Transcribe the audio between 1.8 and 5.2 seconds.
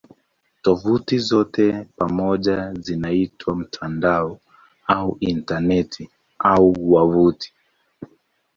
pamoja zinaitwa "mtandao" au